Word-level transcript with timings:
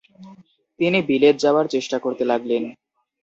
তিনি 0.79 0.99
বিলেত 1.09 1.35
যাওয়ার 1.39 1.65
চেষ্টা 1.67 1.97
করতে 1.99 2.23
লাগলেন। 2.25 2.63